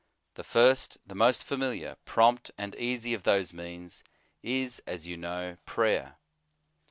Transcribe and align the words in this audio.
The 0.33 0.43
first, 0.43 0.97
the 1.05 1.13
most 1.13 1.43
familiar, 1.43 1.95
prompt 2.05 2.49
and 2.57 2.73
easy 2.77 3.13
of 3.13 3.21
those 3.21 3.53
means, 3.53 4.03
is, 4.41 4.81
as 4.87 5.05
you 5.05 5.15
know, 5.15 5.57
prayer. 5.67 6.15